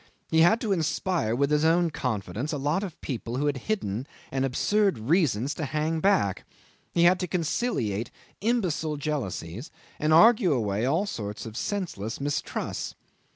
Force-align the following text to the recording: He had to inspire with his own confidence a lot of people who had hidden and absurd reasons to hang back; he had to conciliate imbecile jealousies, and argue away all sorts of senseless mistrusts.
He 0.31 0.41
had 0.41 0.59
to 0.61 0.71
inspire 0.71 1.35
with 1.35 1.51
his 1.51 1.63
own 1.63 1.91
confidence 1.91 2.51
a 2.51 2.57
lot 2.57 2.81
of 2.83 2.99
people 3.01 3.37
who 3.37 3.45
had 3.45 3.57
hidden 3.69 4.07
and 4.31 4.43
absurd 4.43 4.97
reasons 4.97 5.53
to 5.53 5.65
hang 5.65 5.99
back; 5.99 6.43
he 6.91 7.03
had 7.03 7.19
to 7.19 7.27
conciliate 7.27 8.09
imbecile 8.41 8.97
jealousies, 8.97 9.69
and 9.99 10.11
argue 10.11 10.53
away 10.53 10.87
all 10.87 11.05
sorts 11.05 11.45
of 11.45 11.55
senseless 11.55 12.19
mistrusts. 12.19 12.95